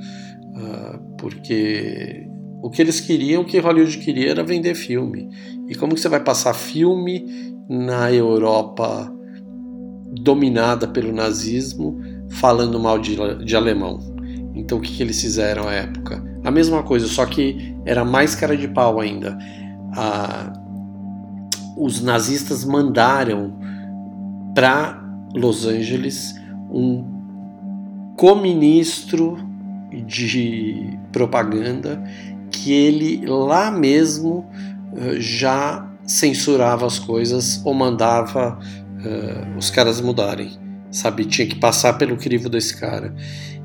uh, 0.55 1.17
porque 1.17 2.27
o 2.63 2.71
que 2.71 2.83
eles 2.83 3.01
queriam, 3.01 3.43
o 3.43 3.45
que 3.45 3.59
Hollywood 3.59 3.99
queria 3.99 4.31
era 4.31 4.45
vender 4.45 4.75
filme. 4.75 5.29
E 5.69 5.75
como 5.75 5.95
que 5.95 6.01
você 6.01 6.09
vai 6.09 6.21
passar 6.21 6.55
filme 6.55 7.55
na 7.69 8.13
Europa 8.13 9.13
dominada 10.21 10.89
pelo 10.89 11.13
nazismo 11.13 12.01
falando 12.31 12.79
mal 12.81 12.99
de, 12.99 13.17
de 13.45 13.57
alemão? 13.57 13.99
Então 14.55 14.79
o 14.79 14.81
que, 14.81 14.97
que 14.97 15.03
eles 15.03 15.21
fizeram 15.21 15.69
à 15.69 15.73
época? 15.73 16.25
A 16.43 16.51
mesma 16.51 16.83
coisa, 16.83 17.07
só 17.07 17.27
que 17.27 17.77
era 17.85 18.05
mais 18.05 18.35
cara 18.35 18.57
de 18.57 18.67
pau 18.67 19.01
ainda 19.01 19.39
a, 19.93 20.53
os 21.77 22.01
nazistas 22.03 22.65
mandaram 22.65 23.57
para 24.55 25.01
Los 25.35 25.67
Angeles 25.67 26.35
um 26.71 27.05
co-ministro 28.17 29.39
de 30.07 30.99
propaganda 31.13 32.03
que 32.51 32.73
ele 32.73 33.25
lá 33.27 33.71
mesmo 33.71 34.45
uh, 34.93 35.21
já 35.21 35.89
censurava 36.05 36.87
as 36.87 36.99
coisas 36.99 37.63
ou 37.65 37.73
mandava 37.73 38.59
uh, 38.59 39.57
os 39.57 39.71
caras 39.71 40.01
mudarem. 40.01 40.59
Sabe, 40.91 41.27
tinha 41.27 41.47
que 41.47 41.55
passar 41.55 41.93
pelo 41.95 42.17
crivo 42.17 42.49
desse 42.49 42.75
cara. 42.75 43.15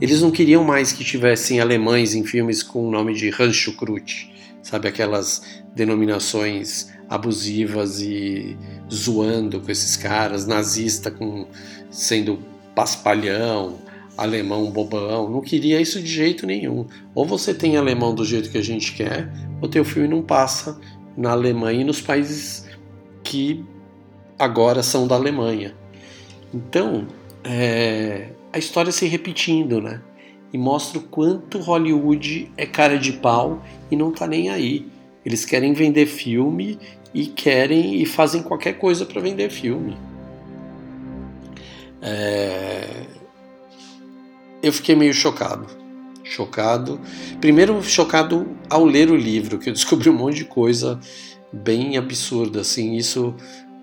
Eles 0.02 0.22
não 0.22 0.30
queriam 0.30 0.62
mais 0.62 0.92
que 0.92 1.06
tivessem 1.06 1.62
alemães 1.62 2.14
em 2.14 2.24
filmes 2.26 2.62
com 2.62 2.86
o 2.86 2.92
nome 2.92 3.14
de 3.14 3.30
Rancho 3.30 3.74
Cruz 3.78 4.28
sabe? 4.64 4.88
Aquelas 4.88 5.62
denominações 5.76 6.92
abusivas 7.08 8.02
e 8.02 8.58
zoando 8.92 9.62
com 9.62 9.70
esses 9.70 9.96
caras, 9.96 10.48
nazista 10.48 11.12
com 11.12 11.46
sendo 11.92 12.40
paspalhão, 12.74 13.78
alemão 14.18 14.72
bobão. 14.72 15.30
Não 15.30 15.42
queria 15.42 15.80
isso 15.80 16.02
de 16.02 16.08
jeito 16.08 16.48
nenhum. 16.48 16.88
Ou 17.14 17.26
você 17.26 17.54
tem 17.54 17.78
alemão 17.78 18.16
do 18.16 18.26
jeito 18.26 18.50
que 18.50 18.58
a 18.58 18.64
gente 18.64 18.94
quer, 18.94 19.32
ou 19.62 19.68
teu 19.68 19.86
filme 19.86 20.08
não 20.08 20.22
passa 20.22 20.80
na 21.16 21.32
Alemanha 21.32 21.82
e 21.82 21.84
nos 21.84 22.02
países 22.02 22.68
que 23.24 23.64
agora 24.38 24.82
são 24.82 25.08
da 25.08 25.16
Alemanha. 25.16 25.76
Então, 26.54 27.08
é, 27.44 28.30
a 28.52 28.58
história 28.58 28.92
se 28.92 29.06
repetindo, 29.08 29.82
né? 29.82 30.02
E 30.54 30.58
mostra 30.58 31.00
o 31.00 31.02
quanto 31.02 31.58
Hollywood 31.58 32.52
é 32.56 32.66
cara 32.68 33.00
de 33.00 33.14
pau 33.14 33.64
e 33.90 33.96
não 33.96 34.12
tá 34.12 34.28
nem 34.28 34.52
aí. 34.52 34.88
Eles 35.26 35.44
querem 35.44 35.74
vender 35.74 36.06
filme 36.06 36.78
e 37.12 37.26
querem 37.26 37.96
e 38.00 38.06
fazem 38.06 38.44
qualquer 38.44 38.74
coisa 38.74 39.04
para 39.04 39.20
vender 39.20 39.50
filme. 39.50 39.98
É... 42.02 43.08
Eu 44.62 44.72
fiquei 44.72 44.96
meio 44.96 45.14
chocado. 45.14 45.66
chocado. 46.24 47.00
Primeiro, 47.42 47.82
chocado 47.82 48.48
ao 48.70 48.86
ler 48.86 49.10
o 49.10 49.16
livro, 49.16 49.58
que 49.58 49.70
eu 49.70 49.74
descobri 49.74 50.10
um 50.10 50.14
monte 50.14 50.38
de 50.38 50.46
coisa 50.46 51.00
bem 51.52 51.98
absurda. 51.98 52.62
Assim, 52.62 52.96
isso 52.96 53.34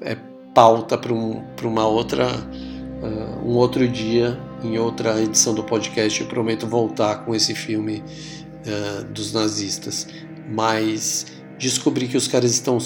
é 0.01 0.17
pauta 0.55 0.97
para 0.97 1.13
um, 1.13 1.43
uma 1.65 1.87
outra, 1.87 2.29
uh, 2.29 3.47
um 3.47 3.57
outro 3.57 3.87
dia, 3.89 4.39
em 4.63 4.79
outra 4.79 5.21
edição 5.23 5.55
do 5.55 5.65
podcast. 5.65 6.21
Eu 6.21 6.27
prometo 6.27 6.67
voltar 6.67 7.25
com 7.25 7.35
esse 7.35 7.55
filme 7.55 8.03
uh, 8.67 9.05
dos 9.13 9.33
nazistas. 9.33 10.07
Mas 10.51 11.27
descobri 11.59 12.09
que 12.09 12.17
os 12.17 12.27
caras 12.27 12.51
estão 12.53 12.79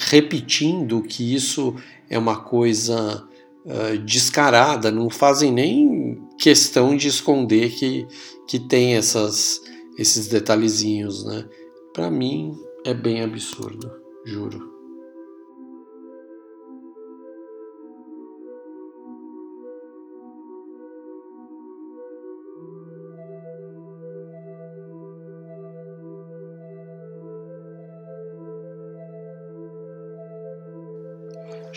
repetindo 0.00 1.02
que 1.02 1.34
isso 1.34 1.74
é 2.08 2.18
uma 2.18 2.36
coisa 2.36 3.26
uh, 3.64 3.98
descarada, 4.04 4.90
não 4.90 5.10
fazem 5.10 5.52
nem 5.52 6.18
questão 6.38 6.96
de 6.96 7.08
esconder 7.08 7.70
que, 7.70 8.06
que 8.48 8.58
tem 8.58 8.94
essas, 8.94 9.60
esses 9.98 10.28
detalhezinhos, 10.28 11.24
né? 11.24 11.44
Para 11.92 12.10
mim 12.10 12.54
é 12.84 12.94
bem 12.94 13.22
absurdo, 13.22 13.90
juro. 14.24 14.75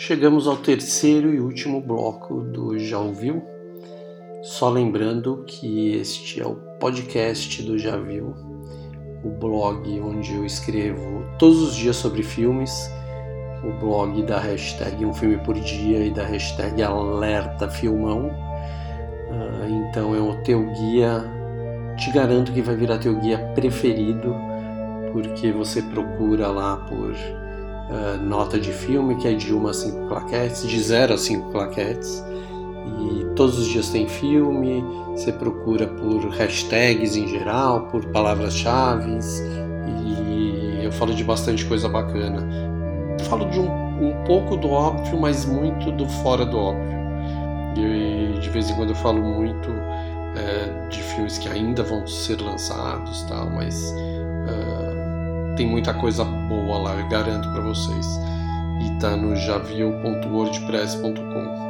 Chegamos 0.02 0.48
ao 0.48 0.56
terceiro 0.56 1.34
e 1.34 1.38
último 1.38 1.78
bloco 1.78 2.40
do 2.40 2.78
Já 2.78 2.98
Ouviu? 2.98 3.42
Só 4.42 4.70
lembrando 4.70 5.44
que 5.46 5.94
este 5.94 6.40
é 6.40 6.46
o 6.46 6.54
podcast 6.80 7.62
do 7.62 7.78
Já 7.78 7.98
Viu, 7.98 8.34
o 9.22 9.28
blog 9.28 10.00
onde 10.00 10.34
eu 10.34 10.46
escrevo 10.46 11.22
todos 11.38 11.60
os 11.60 11.76
dias 11.76 11.96
sobre 11.96 12.22
filmes, 12.22 12.90
o 13.62 13.78
blog 13.78 14.22
da 14.22 14.40
hashtag 14.40 15.04
Um 15.04 15.12
Filme 15.12 15.36
por 15.44 15.54
Dia 15.60 16.06
e 16.06 16.10
da 16.10 16.24
hashtag 16.24 16.82
Alerta 16.82 17.68
Filmão. 17.68 18.30
Ah, 19.30 19.68
então 19.68 20.14
é 20.14 20.18
o 20.18 20.42
teu 20.42 20.64
guia, 20.64 21.22
te 21.98 22.10
garanto 22.10 22.52
que 22.52 22.62
vai 22.62 22.74
virar 22.74 22.96
teu 22.96 23.20
guia 23.20 23.52
preferido, 23.54 24.34
porque 25.12 25.52
você 25.52 25.82
procura 25.82 26.48
lá 26.48 26.78
por 26.88 27.14
uh, 27.90 28.22
nota 28.22 28.58
de 28.58 28.72
filme, 28.72 29.16
que 29.16 29.28
é 29.28 29.34
de 29.34 29.52
1 29.52 29.66
a 29.66 29.74
5 29.74 30.08
claquetes, 30.08 30.66
de 30.66 30.80
0 30.80 31.14
a 31.14 31.18
5 31.18 31.50
claquetes. 31.50 32.24
E 33.00 33.24
todos 33.34 33.58
os 33.58 33.66
dias 33.66 33.88
tem 33.90 34.08
filme, 34.08 34.84
você 35.12 35.32
procura 35.32 35.86
por 35.86 36.28
hashtags 36.30 37.16
em 37.16 37.28
geral, 37.28 37.88
por 37.88 38.04
palavras-chave, 38.06 39.18
e 40.06 40.84
eu 40.84 40.92
falo 40.92 41.14
de 41.14 41.24
bastante 41.24 41.64
coisa 41.66 41.88
bacana. 41.88 42.46
Falo 43.28 43.48
de 43.50 43.60
um, 43.60 43.68
um 43.68 44.24
pouco 44.24 44.56
do 44.56 44.70
óbvio, 44.70 45.18
mas 45.20 45.44
muito 45.44 45.92
do 45.92 46.08
fora 46.08 46.44
do 46.44 46.58
óbvio. 46.58 47.00
E 47.76 48.38
de 48.40 48.50
vez 48.50 48.70
em 48.70 48.74
quando 48.74 48.90
eu 48.90 48.96
falo 48.96 49.20
muito 49.20 49.70
é, 50.36 50.88
de 50.88 51.02
filmes 51.02 51.38
que 51.38 51.48
ainda 51.48 51.82
vão 51.82 52.06
ser 52.06 52.40
lançados, 52.40 53.22
tal, 53.24 53.50
mas 53.50 53.94
tem 55.60 55.68
muita 55.68 55.92
coisa 55.92 56.24
boa 56.24 56.78
lá, 56.78 56.98
eu 56.98 57.06
garanto 57.10 57.52
para 57.52 57.60
vocês. 57.60 58.06
E 58.80 58.98
tá 58.98 59.14
no 59.14 59.36
javiu.wordpress.com. 59.36 61.68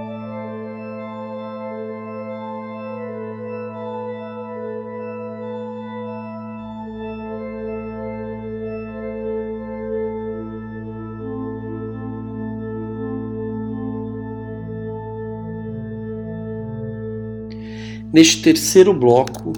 Neste 18.12 18.43
terceiro 18.43 18.95
bloco, 18.95 19.52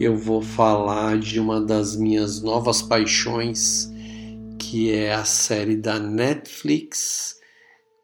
eu 0.00 0.16
vou 0.16 0.40
falar 0.40 1.18
de 1.18 1.40
uma 1.40 1.60
das 1.60 1.96
minhas 1.96 2.40
novas 2.40 2.80
paixões, 2.80 3.90
que 4.58 4.92
é 4.92 5.12
a 5.12 5.24
série 5.24 5.76
da 5.76 5.98
Netflix 5.98 7.40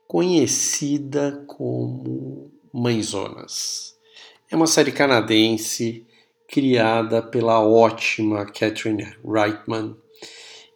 conhecida 0.09 1.44
como 1.46 2.50
Mãezonas. 2.72 3.96
É 4.50 4.57
uma 4.57 4.66
série 4.66 4.90
canadense 4.90 6.04
criada 6.48 7.22
pela 7.22 7.61
ótima 7.61 8.44
Catherine 8.44 9.14
Reitman 9.24 9.96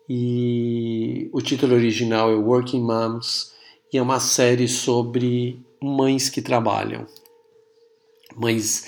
e 0.08 1.28
o 1.32 1.42
título 1.42 1.74
original 1.74 2.30
é 2.30 2.36
Working 2.36 2.80
Moms 2.80 3.52
e 3.92 3.98
é 3.98 4.02
uma 4.02 4.20
série 4.20 4.68
sobre 4.68 5.60
mães 5.82 6.28
que 6.28 6.40
trabalham, 6.40 7.06
mães 8.36 8.86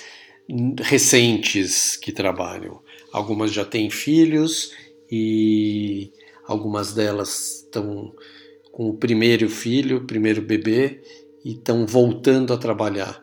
recentes 0.80 1.96
que 1.96 2.12
trabalham. 2.12 2.80
Algumas 3.12 3.52
já 3.52 3.64
têm 3.64 3.90
filhos 3.90 4.72
e 5.10 6.12
algumas 6.46 6.92
delas 6.92 7.62
estão 7.64 8.14
com 8.72 8.88
o 8.88 8.94
primeiro 8.94 9.48
filho, 9.48 9.98
o 9.98 10.06
primeiro 10.06 10.42
bebê 10.42 11.00
e 11.44 11.52
estão 11.52 11.86
voltando 11.86 12.52
a 12.52 12.58
trabalhar. 12.58 13.22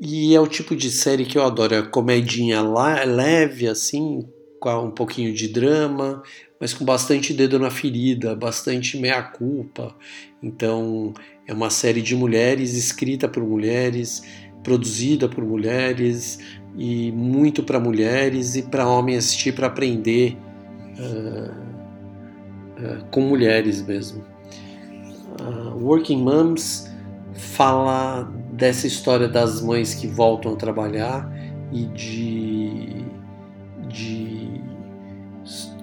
E 0.00 0.34
é 0.34 0.40
o 0.40 0.46
tipo 0.46 0.74
de 0.74 0.90
série 0.90 1.24
que 1.24 1.38
eu 1.38 1.44
adoro, 1.44 1.74
é 1.74 1.82
comedinha 1.82 2.60
leve 2.62 3.68
assim, 3.68 4.28
com 4.60 4.86
um 4.86 4.90
pouquinho 4.90 5.32
de 5.32 5.48
drama, 5.48 6.22
mas 6.60 6.72
com 6.72 6.84
bastante 6.84 7.32
dedo 7.32 7.58
na 7.58 7.70
ferida, 7.70 8.34
bastante 8.34 8.98
meia-culpa. 8.98 9.94
Então, 10.42 11.12
é 11.46 11.52
uma 11.52 11.70
série 11.70 12.00
de 12.00 12.16
mulheres, 12.16 12.74
escrita 12.74 13.28
por 13.28 13.42
mulheres, 13.42 14.22
produzida 14.64 15.28
por 15.28 15.44
mulheres 15.44 16.40
e 16.76 17.12
muito 17.12 17.62
para 17.62 17.78
mulheres 17.78 18.56
e 18.56 18.62
para 18.62 18.88
homens 18.88 19.18
assistir 19.18 19.54
para 19.54 19.68
aprender 19.68 20.36
uh, 20.98 21.50
uh, 22.82 23.04
com 23.12 23.20
mulheres 23.20 23.80
mesmo. 23.86 24.24
Uh, 25.40 25.84
Working 25.84 26.22
Moms 26.22 26.90
fala 27.34 28.24
dessa 28.52 28.86
história 28.86 29.28
das 29.28 29.60
mães 29.60 29.94
que 29.94 30.06
voltam 30.06 30.54
a 30.54 30.56
trabalhar 30.56 31.30
e 31.72 31.84
de, 31.86 33.04
de 33.88 34.60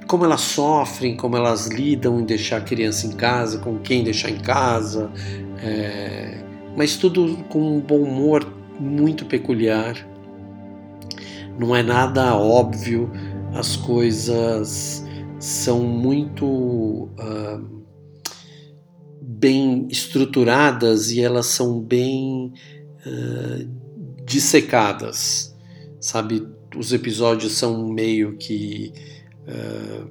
como 0.08 0.26
elas 0.26 0.42
sofrem, 0.42 1.16
como 1.16 1.38
elas 1.38 1.68
lidam 1.68 2.20
em 2.20 2.26
deixar 2.26 2.58
a 2.58 2.62
criança 2.62 3.08
em 3.08 3.12
casa, 3.12 3.60
com 3.60 3.80
quem 3.80 4.04
deixar 4.04 4.30
em 4.30 4.40
casa, 4.40 5.10
é, 5.58 6.44
mas 6.76 6.98
tudo 6.98 7.38
com 7.50 7.78
um 7.78 7.80
bom 7.80 8.00
humor 8.00 8.44
muito 8.82 9.26
peculiar, 9.26 9.96
não 11.58 11.76
é 11.76 11.84
nada 11.84 12.36
óbvio, 12.36 13.12
as 13.54 13.76
coisas 13.76 15.06
são 15.40 15.82
muito 15.82 16.46
uh, 16.48 17.84
bem 19.22 19.88
estruturadas 19.90 21.12
e 21.12 21.22
elas 21.22 21.48
são 21.48 21.80
bem 21.80 22.54
uh, 23.06 23.70
dissecadas, 24.26 25.56
sabe? 26.00 26.48
Os 26.76 26.94
episódios 26.94 27.54
são 27.54 27.88
meio 27.90 28.38
que 28.38 28.94
uh, 29.48 30.08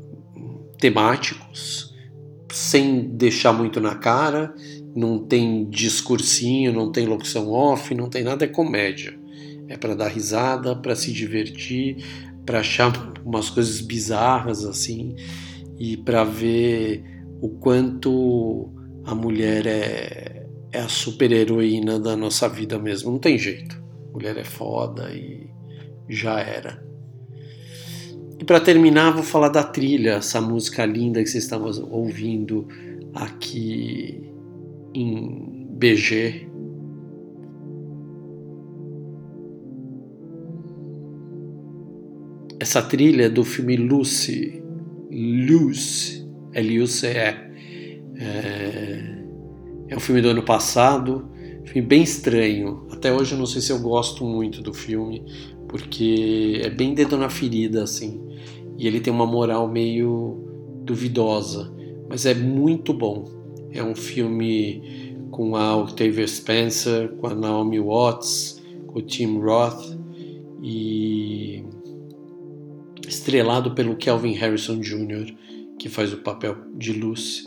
temáticos, 0.78 1.94
sem 2.52 3.08
deixar 3.16 3.52
muito 3.52 3.80
na 3.80 3.94
cara 3.94 4.54
não 4.94 5.18
tem 5.18 5.68
discursinho, 5.68 6.72
não 6.72 6.90
tem 6.90 7.06
locução 7.06 7.50
off, 7.50 7.94
não 7.94 8.08
tem 8.08 8.24
nada, 8.24 8.44
é 8.44 8.48
comédia. 8.48 9.18
É 9.68 9.76
para 9.76 9.94
dar 9.94 10.08
risada, 10.08 10.74
para 10.74 10.96
se 10.96 11.12
divertir, 11.12 12.04
para 12.44 12.60
achar 12.60 12.92
umas 13.24 13.48
coisas 13.48 13.80
bizarras 13.80 14.64
assim 14.64 15.14
e 15.78 15.96
para 15.96 16.24
ver 16.24 17.04
o 17.40 17.48
quanto 17.48 18.68
a 19.04 19.14
mulher 19.14 19.66
é, 19.66 20.46
é 20.72 20.80
a 20.80 20.88
super 20.88 21.30
heroína 21.30 21.98
da 22.00 22.16
nossa 22.16 22.48
vida 22.48 22.78
mesmo. 22.78 23.12
Não 23.12 23.18
tem 23.18 23.38
jeito. 23.38 23.80
Mulher 24.12 24.36
é 24.36 24.44
foda 24.44 25.12
e 25.12 25.48
já 26.08 26.40
era. 26.40 26.84
E 28.40 28.44
para 28.44 28.58
terminar, 28.58 29.12
vou 29.12 29.22
falar 29.22 29.50
da 29.50 29.62
trilha, 29.62 30.14
essa 30.14 30.40
música 30.40 30.84
linda 30.84 31.22
que 31.22 31.28
vocês 31.28 31.44
estavam 31.44 31.70
ouvindo 31.90 32.66
aqui 33.14 34.29
em 34.94 35.66
BG. 35.72 36.48
Essa 42.58 42.82
trilha 42.82 43.24
é 43.24 43.28
do 43.28 43.42
filme 43.42 43.76
Lucy, 43.76 44.62
Lucy, 45.10 46.28
L-U-C-E. 46.52 47.50
É, 48.22 49.24
é 49.88 49.96
um 49.96 50.00
filme 50.00 50.20
do 50.20 50.28
ano 50.28 50.42
passado, 50.42 51.30
Filme 51.70 51.86
bem 51.86 52.02
estranho. 52.02 52.84
Até 52.90 53.12
hoje 53.12 53.32
eu 53.32 53.38
não 53.38 53.46
sei 53.46 53.60
se 53.60 53.70
eu 53.70 53.78
gosto 53.78 54.24
muito 54.24 54.60
do 54.60 54.74
filme, 54.74 55.24
porque 55.68 56.60
é 56.64 56.68
bem 56.68 56.94
dedo 56.94 57.16
na 57.16 57.30
ferida, 57.30 57.84
assim. 57.84 58.20
E 58.76 58.88
ele 58.88 58.98
tem 58.98 59.12
uma 59.12 59.24
moral 59.24 59.68
meio 59.68 60.82
duvidosa, 60.84 61.72
mas 62.08 62.26
é 62.26 62.34
muito 62.34 62.92
bom. 62.92 63.39
É 63.72 63.82
um 63.82 63.94
filme 63.94 65.16
com 65.30 65.56
a 65.56 65.76
Octavia 65.76 66.26
Spencer, 66.26 67.10
com 67.16 67.26
a 67.28 67.34
Naomi 67.34 67.80
Watts, 67.80 68.60
com 68.86 68.98
o 68.98 69.02
Tim 69.02 69.38
Roth 69.38 69.96
e 70.62 71.64
estrelado 73.06 73.72
pelo 73.74 73.96
Kelvin 73.96 74.32
Harrison 74.32 74.80
Jr., 74.80 75.34
que 75.78 75.88
faz 75.88 76.12
o 76.12 76.18
papel 76.18 76.56
de 76.74 76.92
Lucy. 76.92 77.44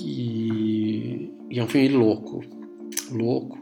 E, 0.00 1.30
é 1.50 1.62
um 1.62 1.68
filme 1.68 1.88
louco, 1.88 2.42
louco, 3.10 3.58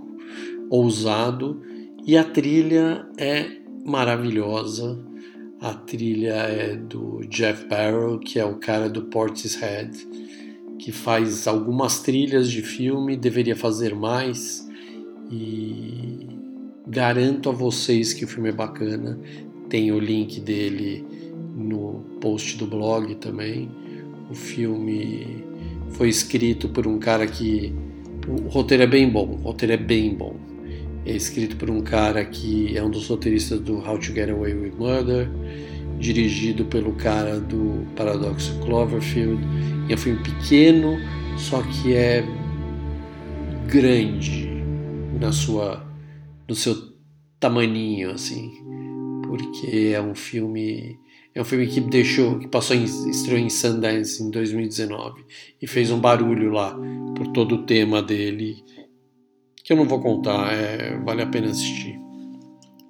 ousado, 0.70 1.60
e 2.06 2.16
a 2.16 2.24
trilha 2.24 3.06
é 3.18 3.46
maravilhosa. 3.84 5.04
A 5.60 5.74
trilha 5.74 6.34
é 6.34 6.74
do 6.74 7.20
Jeff 7.28 7.66
Barrow, 7.66 8.18
que 8.18 8.38
é 8.38 8.44
o 8.44 8.56
cara 8.56 8.88
do 8.88 9.02
Portishead, 9.02 9.90
que 10.80 10.90
faz 10.90 11.46
algumas 11.46 12.00
trilhas 12.00 12.50
de 12.50 12.62
filme, 12.62 13.16
deveria 13.16 13.54
fazer 13.54 13.94
mais. 13.94 14.66
E 15.30 16.26
garanto 16.86 17.50
a 17.50 17.52
vocês 17.52 18.14
que 18.14 18.24
o 18.24 18.28
filme 18.28 18.48
é 18.48 18.52
bacana. 18.52 19.20
Tem 19.68 19.92
o 19.92 19.98
link 19.98 20.40
dele 20.40 21.04
no 21.54 22.02
post 22.20 22.56
do 22.56 22.66
blog 22.66 23.14
também. 23.16 23.70
O 24.30 24.34
filme 24.34 25.44
foi 25.90 26.08
escrito 26.08 26.68
por 26.68 26.86
um 26.86 26.98
cara 26.98 27.26
que. 27.26 27.72
O 28.26 28.48
roteiro 28.48 28.82
é 28.82 28.86
bem 28.86 29.08
bom, 29.08 29.32
o 29.32 29.36
roteiro 29.36 29.74
é 29.74 29.76
bem 29.76 30.14
bom. 30.14 30.36
É 31.04 31.14
escrito 31.14 31.56
por 31.56 31.70
um 31.70 31.80
cara 31.80 32.24
que 32.24 32.76
é 32.76 32.82
um 32.82 32.90
dos 32.90 33.08
roteiristas 33.08 33.60
do 33.60 33.78
How 33.78 33.98
to 33.98 34.12
Get 34.12 34.30
Away 34.30 34.54
with 34.54 34.72
Murder, 34.78 35.28
dirigido 36.00 36.64
pelo 36.64 36.92
cara 36.94 37.38
do 37.38 37.86
Paradoxo 37.94 38.58
Cloverfield. 38.60 39.40
É 39.88 39.94
um 39.94 39.98
filme 39.98 40.22
pequeno, 40.22 40.96
só 41.36 41.62
que 41.62 41.94
é 41.94 42.24
grande 43.68 44.48
na 45.20 45.30
sua 45.30 45.86
no 46.48 46.54
seu 46.56 46.74
tamaninho 47.38 48.10
assim 48.10 48.50
porque 49.22 49.92
é 49.94 50.02
um 50.02 50.14
filme 50.14 50.98
é 51.32 51.40
um 51.40 51.44
filme 51.44 51.68
que 51.68 51.80
deixou 51.80 52.38
que 52.40 52.48
passou 52.48 52.74
em, 52.74 52.82
estreou 52.82 53.38
em 53.38 53.48
Sundance 53.48 54.20
em 54.20 54.30
2019 54.30 55.24
e 55.62 55.66
fez 55.68 55.92
um 55.92 56.00
barulho 56.00 56.50
lá 56.50 56.76
por 57.14 57.28
todo 57.28 57.54
o 57.54 57.62
tema 57.64 58.02
dele 58.02 58.64
que 59.62 59.72
eu 59.72 59.76
não 59.76 59.84
vou 59.84 60.00
contar 60.00 60.52
é, 60.52 60.98
vale 60.98 61.22
a 61.22 61.26
pena 61.26 61.50
assistir 61.50 62.00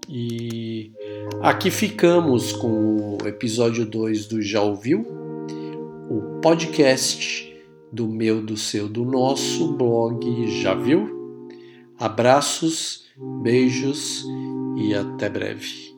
e 0.08 0.92
aqui 1.40 1.70
ficamos 1.70 2.52
com 2.52 3.18
o 3.22 3.26
episódio 3.26 3.86
2 3.86 4.26
do 4.26 4.42
Já 4.42 4.62
Ouviu 4.62 5.06
o 6.10 6.40
podcast 6.40 7.50
do 7.92 8.08
meu, 8.08 8.42
do 8.42 8.56
seu, 8.56 8.88
do 8.88 9.04
nosso 9.04 9.72
blog 9.72 10.60
Já 10.60 10.74
Viu? 10.74 11.08
Abraços, 11.98 13.04
beijos 13.42 14.24
e 14.78 14.94
até 14.94 15.28
breve. 15.28 15.89